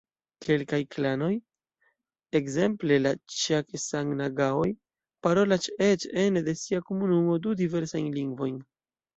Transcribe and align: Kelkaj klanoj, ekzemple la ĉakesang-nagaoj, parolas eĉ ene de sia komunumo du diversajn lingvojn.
Kelkaj 0.43 0.77
klanoj, 0.93 1.33
ekzemple 2.39 2.97
la 3.03 3.11
ĉakesang-nagaoj, 3.41 4.71
parolas 5.29 5.71
eĉ 5.91 6.07
ene 6.25 6.45
de 6.49 6.59
sia 6.63 6.83
komunumo 6.91 7.41
du 7.47 7.57
diversajn 7.65 8.13
lingvojn. 8.21 8.59